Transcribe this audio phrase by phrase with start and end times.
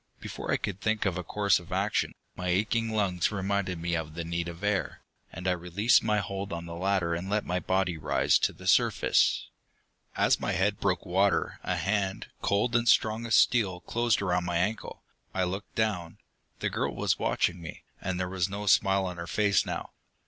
[0.19, 4.15] Before I could think of a course of action, my aching lungs reminded me of
[4.15, 7.59] the need of air, and I released my hold on the ladder and let my
[7.59, 9.45] body rise to the surface.
[10.17, 14.45] As my head broke the water, a hand, cold and strong as steel, closed around
[14.45, 15.03] my ankle.
[15.35, 16.17] I looked down.
[16.61, 19.91] The girl was watching me, and there was no smile on her face now.